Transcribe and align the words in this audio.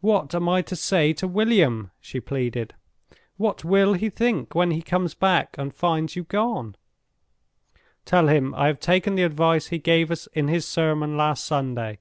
"What 0.00 0.36
am 0.36 0.48
I 0.48 0.62
to 0.62 0.76
say 0.76 1.12
to 1.14 1.26
William?" 1.26 1.90
she 2.00 2.20
pleaded. 2.20 2.74
"What 3.38 3.64
will 3.64 3.94
he 3.94 4.08
think 4.08 4.54
when 4.54 4.70
he 4.70 4.82
comes 4.82 5.14
back 5.14 5.56
and 5.58 5.74
finds 5.74 6.14
you 6.14 6.22
gone?" 6.22 6.76
"Tell 8.04 8.28
him 8.28 8.54
I 8.54 8.68
have 8.68 8.78
taken 8.78 9.16
the 9.16 9.24
advice 9.24 9.66
he 9.66 9.78
gave 9.78 10.12
us 10.12 10.28
in 10.32 10.46
his 10.46 10.64
sermon 10.64 11.16
last 11.16 11.44
Sunday. 11.44 11.98